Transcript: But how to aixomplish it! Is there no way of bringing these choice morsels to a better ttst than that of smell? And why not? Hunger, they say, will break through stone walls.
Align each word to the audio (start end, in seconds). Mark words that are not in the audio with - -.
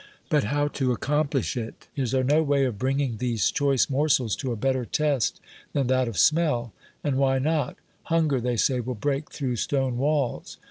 But 0.29 0.45
how 0.45 0.67
to 0.69 0.95
aixomplish 0.95 1.55
it! 1.55 1.87
Is 1.95 2.09
there 2.11 2.23
no 2.23 2.41
way 2.41 2.65
of 2.65 2.79
bringing 2.79 3.17
these 3.17 3.51
choice 3.51 3.87
morsels 3.87 4.35
to 4.37 4.51
a 4.51 4.55
better 4.55 4.83
ttst 4.83 5.33
than 5.73 5.85
that 5.85 6.07
of 6.07 6.17
smell? 6.17 6.73
And 7.03 7.17
why 7.17 7.37
not? 7.37 7.75
Hunger, 8.05 8.41
they 8.41 8.57
say, 8.57 8.79
will 8.79 8.95
break 8.95 9.29
through 9.29 9.57
stone 9.57 9.97
walls. 9.99 10.57